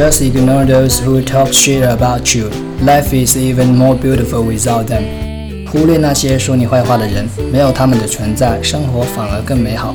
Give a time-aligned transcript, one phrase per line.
[0.00, 2.48] just ignore those who talk shit about you
[2.80, 5.04] life is even more beautiful without them
[5.70, 9.94] 忽略那些说你坏话的人没有他们的存在生活反而更美好